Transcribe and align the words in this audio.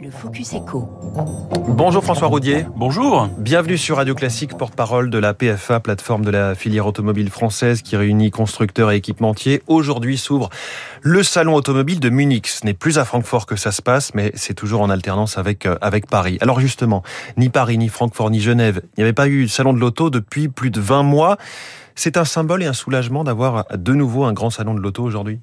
Le 0.00 0.10
Focus 0.10 0.54
Echo. 0.54 0.88
Bonjour 1.68 2.04
François 2.04 2.28
Roudier. 2.28 2.66
Bonjour. 2.76 3.28
Bienvenue 3.38 3.76
sur 3.76 3.96
Radio 3.96 4.14
Classique, 4.14 4.56
porte-parole 4.56 5.10
de 5.10 5.18
la 5.18 5.34
PFA, 5.34 5.80
plateforme 5.80 6.24
de 6.24 6.30
la 6.30 6.54
filière 6.54 6.86
automobile 6.86 7.30
française 7.30 7.82
qui 7.82 7.96
réunit 7.96 8.30
constructeurs 8.30 8.92
et 8.92 8.96
équipementiers. 8.96 9.62
Aujourd'hui 9.66 10.16
s'ouvre 10.16 10.50
le 11.02 11.24
salon 11.24 11.54
automobile 11.54 11.98
de 11.98 12.10
Munich. 12.10 12.46
Ce 12.46 12.64
n'est 12.64 12.74
plus 12.74 12.98
à 12.98 13.04
Francfort 13.04 13.46
que 13.46 13.56
ça 13.56 13.72
se 13.72 13.82
passe, 13.82 14.14
mais 14.14 14.30
c'est 14.34 14.54
toujours 14.54 14.82
en 14.82 14.90
alternance 14.90 15.36
avec, 15.36 15.66
euh, 15.66 15.76
avec 15.80 16.06
Paris. 16.06 16.38
Alors 16.40 16.60
justement, 16.60 17.02
ni 17.36 17.48
Paris, 17.48 17.78
ni 17.78 17.88
Francfort, 17.88 18.30
ni 18.30 18.40
Genève, 18.40 18.82
il 18.96 19.00
n'y 19.00 19.02
avait 19.02 19.12
pas 19.12 19.28
eu 19.28 19.44
de 19.44 19.50
salon 19.50 19.72
de 19.72 19.80
l'auto 19.80 20.10
depuis 20.10 20.48
plus 20.48 20.70
de 20.70 20.80
20 20.80 21.02
mois. 21.02 21.38
C'est 21.96 22.16
un 22.16 22.24
symbole 22.24 22.62
et 22.62 22.66
un 22.66 22.72
soulagement 22.72 23.24
d'avoir 23.24 23.64
de 23.76 23.94
nouveau 23.94 24.24
un 24.24 24.32
grand 24.32 24.50
salon 24.50 24.74
de 24.74 24.80
l'auto 24.80 25.02
aujourd'hui? 25.02 25.40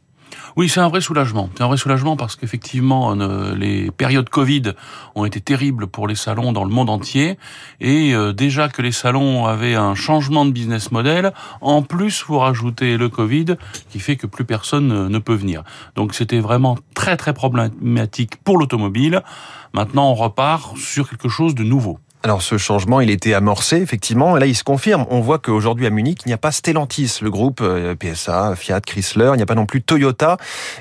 Oui, 0.55 0.69
c'est 0.69 0.79
un 0.79 0.87
vrai 0.87 1.01
soulagement. 1.01 1.49
C'est 1.55 1.63
un 1.63 1.67
vrai 1.67 1.77
soulagement 1.77 2.15
parce 2.15 2.35
qu'effectivement, 2.35 3.13
les 3.55 3.91
périodes 3.91 4.29
Covid 4.29 4.73
ont 5.15 5.25
été 5.25 5.41
terribles 5.41 5.87
pour 5.87 6.07
les 6.07 6.15
salons 6.15 6.53
dans 6.53 6.63
le 6.63 6.69
monde 6.69 6.89
entier. 6.89 7.37
Et 7.81 8.13
euh, 8.13 8.31
déjà 8.31 8.69
que 8.69 8.81
les 8.81 8.93
salons 8.93 9.45
avaient 9.45 9.75
un 9.75 9.95
changement 9.95 10.45
de 10.45 10.51
business 10.51 10.91
model, 10.91 11.33
en 11.59 11.81
plus, 11.81 12.23
vous 12.27 12.39
rajoutez 12.39 12.97
le 12.97 13.09
Covid 13.09 13.57
qui 13.89 13.99
fait 13.99 14.15
que 14.15 14.27
plus 14.27 14.45
personne 14.45 15.07
ne 15.07 15.19
peut 15.19 15.35
venir. 15.35 15.63
Donc 15.95 16.13
c'était 16.13 16.39
vraiment 16.39 16.77
très 16.93 17.17
très 17.17 17.33
problématique 17.33 18.37
pour 18.37 18.57
l'automobile. 18.57 19.23
Maintenant, 19.73 20.09
on 20.09 20.15
repart 20.15 20.77
sur 20.77 21.09
quelque 21.09 21.27
chose 21.27 21.53
de 21.53 21.63
nouveau. 21.63 21.99
Alors 22.25 22.41
ce 22.41 22.57
changement, 22.57 23.01
il 23.01 23.11
était 23.11 23.35
amorcé 23.35 23.75
effectivement, 23.75 24.35
et 24.35 24.39
là 24.39 24.47
il 24.47 24.55
se 24.55 24.63
confirme. 24.63 25.05
On 25.11 25.19
voit 25.19 25.37
qu'aujourd'hui 25.37 25.85
à 25.85 25.91
Munich, 25.91 26.21
il 26.25 26.29
n'y 26.29 26.33
a 26.33 26.39
pas 26.39 26.51
Stellantis, 26.51 27.19
le 27.21 27.29
groupe 27.29 27.59
euh, 27.61 27.93
PSA, 27.93 28.55
Fiat, 28.55 28.81
Chrysler, 28.81 29.29
il 29.35 29.37
n'y 29.37 29.43
a 29.43 29.45
pas 29.45 29.53
non 29.53 29.67
plus 29.67 29.83
Toyota. 29.83 30.37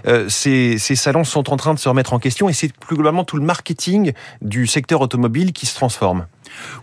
Euh, 0.07 0.27
ces, 0.31 0.79
ces 0.79 0.97
salons 0.97 1.23
sont 1.23 1.53
en 1.53 1.59
train 1.59 1.75
de 1.75 1.79
se 1.79 1.87
remettre 1.87 2.15
en 2.15 2.19
question, 2.19 2.49
et 2.49 2.55
c'est 2.55 2.73
plus 2.73 2.97
globalement 2.97 3.25
tout 3.25 3.37
le 3.37 3.45
marketing 3.45 4.15
du 4.41 4.67
secteur 4.67 5.03
automobile 5.03 5.53
qui 5.53 5.67
se 5.67 5.75
transforme. 5.75 6.25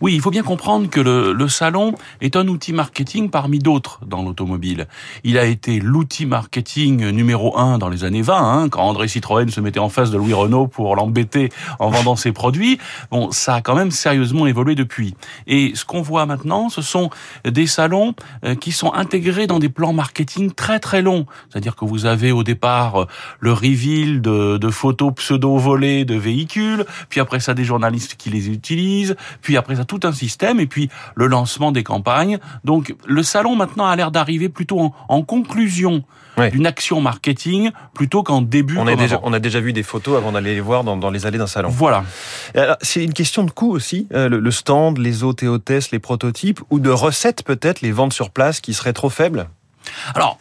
Oui, 0.01 0.13
il 0.13 0.21
faut 0.21 0.31
bien 0.31 0.43
comprendre 0.43 0.89
que 0.89 0.99
le, 0.99 1.33
le 1.33 1.47
salon 1.47 1.95
est 2.21 2.35
un 2.35 2.47
outil 2.47 2.73
marketing 2.73 3.29
parmi 3.29 3.59
d'autres 3.59 3.99
dans 4.05 4.23
l'automobile. 4.23 4.87
Il 5.23 5.37
a 5.37 5.45
été 5.45 5.79
l'outil 5.79 6.25
marketing 6.25 7.09
numéro 7.09 7.57
un 7.57 7.77
dans 7.77 7.89
les 7.89 8.03
années 8.03 8.21
20, 8.21 8.35
hein, 8.35 8.69
quand 8.69 8.81
André 8.81 9.07
Citroën 9.07 9.49
se 9.49 9.61
mettait 9.61 9.79
en 9.79 9.89
face 9.89 10.11
de 10.11 10.17
Louis 10.17 10.33
Renault 10.33 10.67
pour 10.67 10.95
l'embêter 10.95 11.49
en 11.79 11.89
vendant 11.89 12.15
ses 12.15 12.31
produits. 12.31 12.79
Bon, 13.11 13.31
ça 13.31 13.55
a 13.55 13.61
quand 13.61 13.75
même 13.75 13.91
sérieusement 13.91 14.47
évolué 14.47 14.75
depuis. 14.75 15.15
Et 15.47 15.71
ce 15.75 15.85
qu'on 15.85 16.01
voit 16.01 16.25
maintenant, 16.25 16.69
ce 16.69 16.81
sont 16.81 17.09
des 17.45 17.67
salons 17.67 18.13
euh, 18.45 18.55
qui 18.55 18.71
sont 18.71 18.93
intégrés 18.93 19.47
dans 19.47 19.59
des 19.59 19.69
plans 19.69 19.93
marketing 19.93 20.51
très 20.51 20.79
très 20.79 21.01
longs. 21.01 21.25
C'est-à-dire 21.49 21.75
que 21.75 21.85
vous 21.85 22.05
avez 22.05 22.31
au 22.31 22.43
départ 22.43 23.01
euh, 23.01 23.07
le 23.39 23.53
reveal 23.53 24.21
de, 24.21 24.57
de 24.57 24.69
photos 24.69 25.13
pseudo-volées 25.15 26.05
de 26.05 26.15
véhicules, 26.15 26.85
puis 27.09 27.19
après 27.19 27.39
ça 27.39 27.53
des 27.53 27.63
journalistes 27.63 28.15
qui 28.15 28.29
les 28.29 28.49
utilisent, 28.49 29.15
puis 29.41 29.57
après 29.57 29.60
ça 29.75 29.85
tout 29.85 29.99
un 30.03 30.11
système 30.11 30.59
et 30.59 30.67
puis 30.67 30.89
le 31.15 31.27
lancement 31.27 31.71
des 31.71 31.83
campagnes. 31.83 32.39
Donc 32.63 32.95
le 33.05 33.23
salon 33.23 33.55
maintenant 33.55 33.85
a 33.85 33.95
l'air 33.95 34.11
d'arriver 34.11 34.49
plutôt 34.49 34.93
en, 35.07 35.21
conclusion 35.21 36.03
d'une 36.51 36.65
action 36.65 37.01
marketing 37.01 37.71
plutôt 37.93 38.23
qu'en 38.23 38.41
début. 38.41 38.77
On 38.77 38.87
a, 38.87 38.95
déjà, 38.95 39.19
on 39.23 39.33
a 39.33 39.39
déjà 39.39 39.59
vu 39.59 39.73
des 39.73 39.83
photos 39.83 40.17
avant 40.17 40.31
d'aller 40.31 40.55
les 40.55 40.61
voir 40.61 40.83
dans, 40.83 41.09
les 41.09 41.25
allées 41.25 41.37
d'un 41.37 41.47
salon. 41.47 41.69
Voilà. 41.69 42.03
C'est 42.81 43.03
une 43.03 43.13
question 43.13 43.43
de 43.43 43.51
coût 43.51 43.71
aussi, 43.71 44.07
euh, 44.13 44.29
le, 44.29 44.51
stand, 44.51 44.97
les 44.97 45.23
hôtes 45.23 45.43
et 45.43 45.47
hôtesses, 45.47 45.91
les 45.91 45.99
prototypes, 45.99 46.59
ou 46.69 46.79
de 46.79 46.89
recettes 46.89 47.43
peut-être, 47.43 47.81
les 47.81 47.91
ventes 47.91 48.13
sur 48.13 48.31
place 48.31 48.59
qui 48.59 48.73
seraient 48.73 48.93
trop 48.93 49.09
faibles? 49.09 49.47
Alors, 50.15 50.37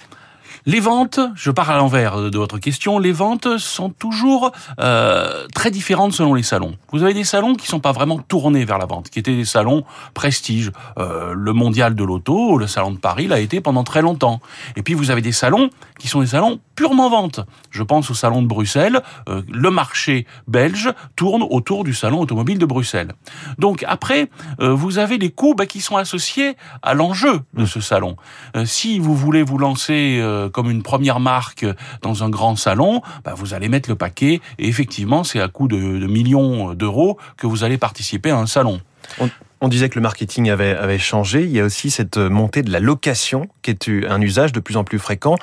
les 0.66 0.80
ventes, 0.80 1.20
je 1.34 1.50
pars 1.50 1.70
à 1.70 1.76
l'envers 1.76 2.30
de 2.30 2.38
votre 2.38 2.58
question, 2.58 2.98
les 2.98 3.12
ventes 3.12 3.58
sont 3.58 3.90
toujours 3.90 4.52
euh, 4.80 5.46
très 5.54 5.70
différentes 5.70 6.12
selon 6.12 6.34
les 6.34 6.42
salons. 6.42 6.76
Vous 6.92 7.02
avez 7.02 7.14
des 7.14 7.24
salons 7.24 7.54
qui 7.54 7.66
sont 7.66 7.80
pas 7.80 7.92
vraiment 7.92 8.18
tournés 8.18 8.64
vers 8.64 8.78
la 8.78 8.86
vente, 8.86 9.10
qui 9.10 9.18
étaient 9.18 9.36
des 9.36 9.44
salons 9.44 9.84
prestige. 10.14 10.72
Euh, 10.98 11.32
le 11.34 11.52
mondial 11.52 11.94
de 11.94 12.04
l'auto, 12.04 12.58
le 12.58 12.66
salon 12.66 12.90
de 12.90 12.98
Paris 12.98 13.26
l'a 13.26 13.40
été 13.40 13.60
pendant 13.60 13.84
très 13.84 14.02
longtemps. 14.02 14.40
Et 14.76 14.82
puis 14.82 14.94
vous 14.94 15.10
avez 15.10 15.22
des 15.22 15.32
salons 15.32 15.70
qui 15.98 16.08
sont 16.08 16.20
des 16.20 16.28
salons 16.28 16.60
purement 16.74 17.10
vente. 17.10 17.40
Je 17.70 17.82
pense 17.82 18.10
au 18.10 18.14
salon 18.14 18.42
de 18.42 18.46
Bruxelles. 18.46 19.00
Euh, 19.28 19.42
le 19.48 19.70
marché 19.70 20.26
belge 20.48 20.90
tourne 21.16 21.42
autour 21.48 21.84
du 21.84 21.94
salon 21.94 22.20
automobile 22.20 22.58
de 22.58 22.66
Bruxelles. 22.66 23.12
Donc 23.58 23.84
après, 23.86 24.30
euh, 24.60 24.72
vous 24.74 24.98
avez 24.98 25.18
les 25.18 25.30
coûts 25.30 25.54
bah, 25.54 25.66
qui 25.66 25.80
sont 25.80 25.96
associés 25.96 26.56
à 26.82 26.94
l'enjeu 26.94 27.40
de 27.54 27.64
ce 27.64 27.80
salon. 27.80 28.16
Euh, 28.56 28.64
si 28.64 28.98
vous 28.98 29.14
voulez 29.14 29.42
vous 29.42 29.58
lancer 29.58 30.18
euh, 30.20 30.48
comme 30.50 30.70
une 30.70 30.82
première 30.82 31.20
marque 31.20 31.66
dans 32.02 32.24
un 32.24 32.30
grand 32.30 32.56
salon, 32.56 33.02
bah, 33.24 33.34
vous 33.34 33.54
allez 33.54 33.68
mettre 33.68 33.88
le 33.88 33.96
paquet 33.96 34.40
et 34.58 34.68
effectivement, 34.68 35.24
c'est 35.24 35.40
à 35.40 35.48
coût 35.48 35.68
de, 35.68 35.76
millions 36.06 36.74
d'euros 36.74 37.18
que 37.36 37.46
vous 37.46 37.64
allez 37.64 37.78
participer 37.78 38.30
à 38.30 38.38
un 38.38 38.46
salon. 38.46 38.80
On 39.18 39.28
disait 39.68 39.88
que 39.88 39.96
le 39.96 40.02
marketing 40.02 40.50
avait, 40.50 40.74
avait 40.74 40.98
changé. 40.98 41.42
Il 41.44 41.50
y 41.50 41.60
a 41.60 41.64
aussi 41.64 41.90
cette 41.90 42.16
montée 42.16 42.62
de 42.62 42.70
la 42.70 42.80
location 42.80 43.48
qui 43.62 43.70
est 43.70 43.88
un 44.08 44.20
usage 44.20 44.52
de 44.52 44.60
plus 44.60 44.76
en 44.76 44.84
plus 44.84 44.98
fréquent. 44.98 45.36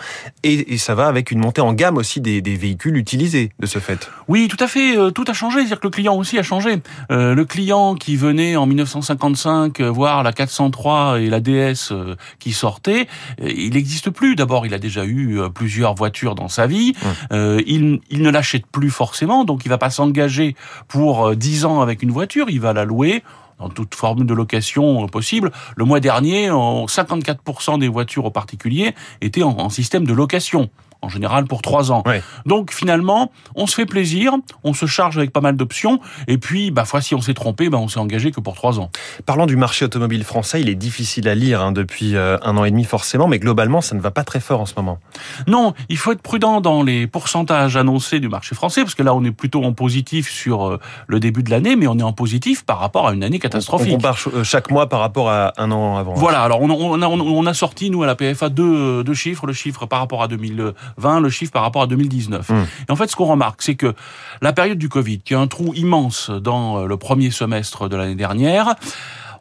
Et, 0.43 0.77
ça 0.77 0.95
va 0.95 1.07
avec 1.07 1.31
une 1.31 1.39
montée 1.39 1.61
en 1.61 1.73
gamme 1.73 1.97
aussi 1.97 2.21
des, 2.21 2.41
des, 2.41 2.55
véhicules 2.55 2.97
utilisés 2.97 3.51
de 3.59 3.65
ce 3.65 3.79
fait. 3.79 4.09
Oui, 4.27 4.47
tout 4.47 4.63
à 4.63 4.67
fait. 4.67 4.97
Euh, 4.97 5.11
tout 5.11 5.25
a 5.27 5.33
changé. 5.33 5.59
C'est-à-dire 5.59 5.79
que 5.79 5.87
le 5.87 5.91
client 5.91 6.15
aussi 6.15 6.37
a 6.37 6.43
changé. 6.43 6.81
Euh, 7.11 7.35
le 7.35 7.45
client 7.45 7.95
qui 7.95 8.15
venait 8.15 8.55
en 8.55 8.65
1955 8.65 9.79
euh, 9.79 9.89
voir 9.89 10.23
la 10.23 10.33
403 10.33 11.19
et 11.19 11.29
la 11.29 11.39
DS 11.39 11.91
euh, 11.91 12.15
qui 12.39 12.53
sortaient, 12.53 13.07
il 13.41 13.73
n'existe 13.73 14.09
plus. 14.09 14.35
D'abord, 14.35 14.65
il 14.65 14.73
a 14.73 14.79
déjà 14.79 15.05
eu 15.05 15.39
plusieurs 15.53 15.95
voitures 15.95 16.35
dans 16.35 16.47
sa 16.47 16.67
vie. 16.67 16.93
Hum. 17.31 17.59
il, 17.65 17.99
il 18.09 18.21
ne 18.21 18.29
l'achète 18.29 18.65
plus 18.67 18.89
forcément. 18.89 19.45
Donc, 19.45 19.65
il 19.65 19.69
va 19.69 19.77
pas 19.77 19.89
s'engager 19.89 20.55
pour 20.87 21.35
10 21.35 21.65
ans 21.65 21.81
avec 21.81 22.01
une 22.01 22.11
voiture. 22.11 22.47
Il 22.49 22.59
va 22.59 22.73
la 22.73 22.85
louer 22.85 23.23
dans 23.59 23.69
toute 23.69 23.95
forme 23.95 24.25
de 24.25 24.33
location 24.33 25.07
possible. 25.07 25.51
Le 25.75 25.85
mois 25.85 25.99
dernier, 25.99 26.49
54% 26.49 27.79
des 27.79 27.87
voitures 27.87 28.25
aux 28.25 28.31
particuliers 28.31 28.93
étaient 29.21 29.43
en, 29.43 29.69
système 29.69 30.05
de 30.05 30.13
location 30.13 30.69
en 31.01 31.09
général 31.09 31.45
pour 31.45 31.61
trois 31.61 31.91
ans. 31.91 32.03
Donc 32.45 32.71
finalement, 32.71 33.31
on 33.55 33.67
se 33.67 33.75
fait 33.75 33.85
plaisir, 33.85 34.33
on 34.63 34.73
se 34.73 34.85
charge 34.85 35.17
avec 35.17 35.31
pas 35.31 35.41
mal 35.41 35.55
d'options, 35.55 35.99
et 36.27 36.37
puis, 36.37 36.71
bah, 36.71 36.85
fois 36.85 37.01
si 37.01 37.15
on 37.15 37.21
s'est 37.21 37.33
trompé, 37.33 37.69
bah, 37.69 37.77
on 37.77 37.87
s'est 37.87 37.99
engagé 37.99 38.31
que 38.31 38.39
pour 38.39 38.55
trois 38.55 38.79
ans. 38.79 38.89
Parlant 39.25 39.45
du 39.45 39.55
marché 39.55 39.85
automobile 39.85 40.23
français, 40.23 40.61
il 40.61 40.69
est 40.69 40.75
difficile 40.75 41.27
à 41.27 41.35
lire 41.35 41.61
hein, 41.61 41.71
depuis 41.71 42.15
euh, 42.15 42.37
un 42.41 42.57
an 42.57 42.63
et 42.63 42.71
demi 42.71 42.83
forcément, 42.83 43.27
mais 43.27 43.39
globalement, 43.39 43.81
ça 43.81 43.95
ne 43.95 44.01
va 44.01 44.11
pas 44.11 44.23
très 44.23 44.39
fort 44.39 44.61
en 44.61 44.65
ce 44.65 44.73
moment. 44.77 44.99
Non, 45.47 45.73
il 45.89 45.97
faut 45.97 46.11
être 46.11 46.21
prudent 46.21 46.61
dans 46.61 46.83
les 46.83 47.07
pourcentages 47.07 47.77
annoncés 47.77 48.19
du 48.19 48.29
marché 48.29 48.55
français, 48.55 48.81
parce 48.81 48.95
que 48.95 49.03
là, 49.03 49.13
on 49.13 49.23
est 49.23 49.31
plutôt 49.31 49.63
en 49.63 49.73
positif 49.73 50.29
sur 50.29 50.67
euh, 50.67 50.79
le 51.07 51.19
début 51.19 51.43
de 51.43 51.49
l'année, 51.49 51.75
mais 51.75 51.87
on 51.87 51.97
est 51.99 52.03
en 52.03 52.13
positif 52.13 52.65
par 52.65 52.79
rapport 52.79 53.07
à 53.07 53.13
une 53.13 53.23
année 53.23 53.39
catastrophique. 53.39 53.91
On 53.91 53.95
compare 53.95 54.17
euh, 54.33 54.43
chaque 54.43 54.71
mois 54.71 54.89
par 54.89 54.99
rapport 54.99 55.29
à 55.29 55.53
un 55.57 55.71
an 55.71 55.97
avant. 55.97 56.13
Voilà, 56.13 56.41
alors 56.41 56.61
on, 56.61 56.69
on, 56.69 57.01
a, 57.01 57.07
on 57.07 57.45
a 57.45 57.53
sorti, 57.53 57.89
nous, 57.89 58.03
à 58.03 58.07
la 58.07 58.15
PFA, 58.15 58.49
deux, 58.49 59.03
deux 59.03 59.13
chiffres, 59.13 59.47
le 59.47 59.53
chiffre 59.53 59.85
par 59.85 59.99
rapport 59.99 60.23
à 60.23 60.27
2000 60.27 60.73
20, 60.97 61.19
le 61.19 61.29
chiffre 61.29 61.51
par 61.51 61.63
rapport 61.63 61.81
à 61.81 61.87
2019. 61.87 62.49
Hum. 62.49 62.65
Et 62.87 62.91
en 62.91 62.95
fait, 62.95 63.07
ce 63.07 63.15
qu'on 63.15 63.25
remarque, 63.25 63.61
c'est 63.61 63.75
que 63.75 63.93
la 64.41 64.53
période 64.53 64.77
du 64.77 64.89
Covid, 64.89 65.19
qui 65.19 65.33
a 65.33 65.39
un 65.39 65.47
trou 65.47 65.73
immense 65.73 66.29
dans 66.29 66.85
le 66.85 66.97
premier 66.97 67.31
semestre 67.31 67.89
de 67.89 67.95
l'année 67.95 68.15
dernière, 68.15 68.75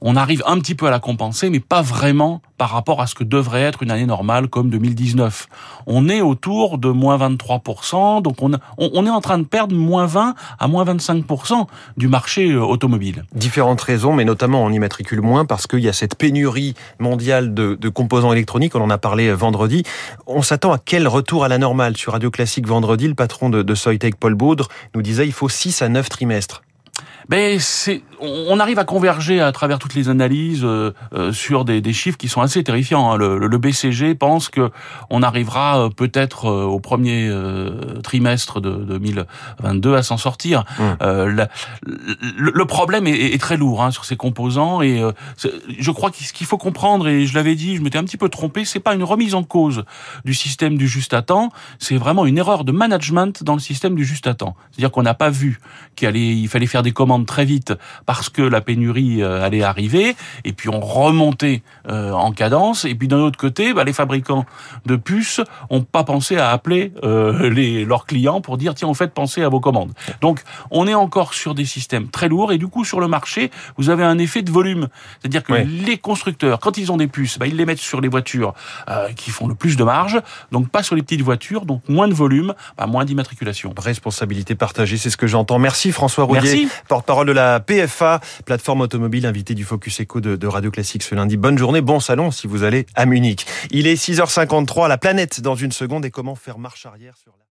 on 0.01 0.17
arrive 0.17 0.43
un 0.47 0.59
petit 0.59 0.75
peu 0.75 0.87
à 0.87 0.91
la 0.91 1.01
compenser, 1.01 1.51
mais 1.51 1.61
pas 1.61 1.83
vraiment 1.83 2.41
par 2.59 2.71
rapport 2.71 3.01
à 3.01 3.07
ce 3.07 3.15
que 3.15 3.25
devrait 3.25 3.63
être 3.63 3.83
une 3.83 3.91
année 3.91 4.07
normale 4.07 4.49
comme 4.49 4.71
2019. 4.71 5.47
On 5.87 6.09
est 6.09 6.21
autour 6.21 6.79
de 6.79 6.89
moins 6.89 7.19
23%, 7.19 8.23
donc 8.23 8.37
on, 8.43 8.53
est 9.07 9.11
en 9.11 9.21
train 9.21 9.39
de 9.39 9.45
perdre 9.45 9.75
moins 9.75 10.07
20 10.07 10.35
à 10.59 10.69
moins 10.69 10.85
25% 10.85 11.67
du 11.97 12.09
marché 12.09 12.51
euh, 12.53 12.63
automobile. 12.63 13.25
Différentes 13.35 13.81
raisons, 13.81 14.13
mais 14.13 14.25
notamment 14.25 14.63
on 14.65 14.71
immatricule 14.71 15.21
moins 15.21 15.45
parce 15.45 15.67
qu'il 15.67 15.81
y 15.81 15.89
a 15.89 15.93
cette 15.93 16.17
pénurie 16.17 16.75
mondiale 16.99 17.55
de, 17.55 17.75
de, 17.75 17.89
composants 17.89 18.33
électroniques, 18.33 18.75
on 18.75 18.83
en 18.83 18.91
a 18.91 18.99
parlé 18.99 19.29
euh, 19.29 19.35
vendredi. 19.35 19.83
On 20.27 20.43
s'attend 20.43 20.73
à 20.73 20.79
quel 20.79 21.09
retour 21.09 21.45
à 21.45 21.49
la 21.49 21.59
normale? 21.59 21.97
Sur 21.97 22.13
Radio 22.13 22.31
Classique 22.31 22.67
vendredi, 22.67 23.09
le 23.09 23.15
patron 23.15 23.51
de, 23.51 23.63
de 23.63 23.75
Soitec, 23.75 24.17
Paul 24.17 24.35
Baudre, 24.35 24.69
nous 24.95 25.03
disait 25.03 25.27
il 25.27 25.33
faut 25.33 25.49
6 25.49 25.83
à 25.83 25.89
9 25.89 26.09
trimestres 26.09 26.63
ben 27.29 27.59
c'est, 27.59 28.03
on 28.21 28.61
arrive 28.61 28.79
à 28.79 28.85
converger 28.85 29.41
à 29.41 29.51
travers 29.51 29.79
toutes 29.79 29.95
les 29.95 30.09
analyses 30.09 30.65
euh, 30.65 30.93
euh, 31.13 31.33
sur 31.33 31.65
des, 31.65 31.81
des, 31.81 31.93
chiffres 31.93 32.17
qui 32.17 32.29
sont 32.29 32.41
assez 32.41 32.63
terrifiants. 32.63 33.13
Hein. 33.13 33.17
Le, 33.17 33.39
le, 33.39 33.59
BCG 33.59 34.15
pense 34.15 34.49
que 34.49 34.71
on 35.11 35.23
arrivera 35.23 35.81
euh, 35.87 35.89
peut-être 35.89 36.47
au 36.47 36.79
premier 36.79 37.31
trimestre 38.03 38.61
de 38.61 38.71
2022 38.71 39.97
à 39.97 40.03
s'en 40.03 40.17
sortir. 40.17 40.65
Mmh. 40.79 41.05
le, 41.05 41.47
le, 42.37 42.65
problème 42.65 43.07
est, 43.07 43.35
est 43.35 43.41
très 43.41 43.57
lourd 43.57 43.83
hein, 43.83 43.91
sur 43.91 44.05
ces 44.05 44.17
composants 44.17 44.83
et 44.83 45.03
je 45.79 45.91
crois 45.91 46.11
que 46.11 46.19
ce 46.19 46.33
qu'il 46.33 46.47
faut 46.47 46.59
comprendre 46.59 47.09
et 47.09 47.27
je 47.27 47.35
l'avais 47.35 47.55
dit, 47.55 47.77
je 47.77 47.83
m'étais 47.83 47.99
un 47.99 48.05
petit 48.05 48.17
peu 48.17 48.29
trompé, 48.29 48.65
c'est 48.65 48.81
pas 48.81 48.95
une 48.95 49.05
remise 49.05 49.35
en 49.35 49.43
cause 49.43 49.85
du 50.25 50.35
système 50.35 50.77
du 50.77 50.87
juste 50.87 51.15
à 51.15 51.23
temps, 51.23 51.51
c'est 51.79 51.97
vraiment 51.97 52.27
une 52.27 52.39
erreur 52.39 52.65
de 52.65 52.73
management 52.73 53.43
dans 53.43 53.55
le 53.55 53.61
système 53.61 53.95
du 53.95 54.05
juste 54.05 54.27
à 54.27 54.35
temps. 54.35 54.55
C'est-à-dire 54.71 54.91
qu'on 54.91 55.03
n'a 55.03 55.15
pas 55.15 55.31
vu 55.31 55.61
qu'il 55.95 56.15
il 56.17 56.49
fallait 56.49 56.67
faire 56.67 56.83
des 56.83 56.93
commandes 56.93 57.16
commandes 57.17 57.27
très 57.27 57.45
vite 57.45 57.73
parce 58.05 58.29
que 58.29 58.43
la 58.43 58.61
pénurie 58.61 59.23
euh, 59.23 59.43
allait 59.43 59.63
arriver, 59.63 60.17
et 60.45 60.53
puis 60.53 60.69
on 60.69 60.81
remontait 60.81 61.63
euh, 61.89 62.13
en 62.13 62.33
cadence. 62.33 62.85
Et 62.85 62.95
puis 62.95 63.09
d'un 63.09 63.19
autre 63.19 63.39
côté, 63.39 63.73
bah, 63.73 63.85
les 63.85 63.93
fabricants 63.93 64.45
de 64.85 64.97
puces 64.97 65.41
ont 65.71 65.83
pas 65.83 66.05
pensé 66.05 66.37
à 66.37 66.51
appeler 66.51 66.93
euh, 67.05 67.49
les, 67.51 67.85
leurs 67.85 68.07
clients 68.07 68.41
pour 68.41 68.59
dire 68.59 68.75
tiens, 68.75 68.89
en 68.89 68.95
fait, 68.95 69.13
pensez 69.15 69.43
à 69.43 69.49
vos 69.49 69.61
commandes. 69.61 69.93
Donc 70.21 70.43
on 70.71 70.87
est 70.87 70.95
encore 70.95 71.35
sur 71.35 71.55
des 71.55 71.65
systèmes 71.65 72.09
très 72.09 72.29
lourds, 72.29 72.53
et 72.53 72.59
du 72.59 72.69
coup 72.69 72.85
sur 72.85 73.01
le 73.01 73.09
marché, 73.09 73.51
vous 73.77 73.91
avez 73.91 74.05
un 74.05 74.19
effet 74.19 74.43
de 74.43 74.51
volume, 74.51 74.89
c'est-à-dire 75.21 75.43
que 75.43 75.53
les 75.55 75.99
constructeurs, 75.99 76.61
quand 76.61 76.77
ils 76.77 76.93
ont 76.93 76.97
des 76.97 77.07
puces, 77.07 77.39
bah, 77.39 77.47
ils 77.47 77.57
les 77.57 77.67
mettent 77.67 77.79
sur 77.79 78.01
les 78.01 78.09
voitures 78.09 78.55
qui 79.17 79.31
font 79.31 79.47
le 79.47 79.55
plus 79.55 79.77
de 79.77 79.85
marge, 79.85 80.21
donc 80.53 80.69
pas 80.69 80.83
sur 80.83 80.95
les 80.95 81.03
petites 81.03 81.23
voitures, 81.23 81.65
donc 81.65 81.83
moins 81.89 82.09
de 82.09 82.15
volume, 82.15 82.55
bah, 82.77 82.87
moins 82.87 83.05
d'immatriculation. 83.05 83.73
Responsabilité 83.77 84.55
partagée, 84.55 84.97
c'est 84.97 85.11
ce 85.11 85.17
que 85.17 85.27
j'entends. 85.27 85.59
Merci 85.59 85.93
François 85.93 86.25
Roudier, 86.25 86.69
porte-parole 87.07 87.29
de 87.29 87.33
la 87.33 87.61
PFA, 87.61 88.21
plateforme 88.47 88.81
automobile, 88.81 89.27
invité 89.27 89.55
du 89.55 89.63
Focus 89.63 90.01
Eco 90.01 90.21
de, 90.21 90.47
Radio 90.49 90.73
Classique 90.73 91.05
ce 91.05 91.15
lundi. 91.15 91.37
Bonne 91.37 91.57
journée, 91.57 91.81
bon 91.81 92.01
salon 92.01 92.33
si 92.33 92.49
vous 92.49 92.65
allez 92.65 92.85
à 92.97 93.07
Munich. 93.07 93.47
Il 93.71 93.87
est 93.87 93.95
6h53, 93.95 94.89
la 94.89 94.99
planète 94.99 95.41
dans 95.41 95.55
une 95.55 95.71
seconde 95.71 96.05
et 96.05 96.11
comment 96.11 96.35
faire 96.35 96.59
marche 96.59 96.85
arrière 96.85 97.17
sur 97.17 97.31
la... 97.31 97.46